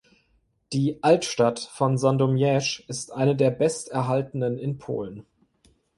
[0.73, 5.27] Die "Altstadt" von Sandomierz ist eine der besterhaltenen in Polen.